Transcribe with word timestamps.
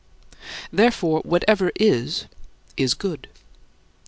Therefore, 0.73 1.19
whatsoever 1.21 1.71
is, 1.75 2.25
is 2.75 2.95
good. 2.95 3.27